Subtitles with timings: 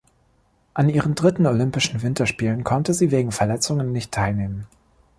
[0.73, 4.65] An ihren dritten Olympischen Winterspielen konnte sie wegen Verletzung nicht teilnehmen.